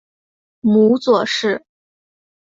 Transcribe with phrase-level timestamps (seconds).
[0.61, 1.63] 母左氏。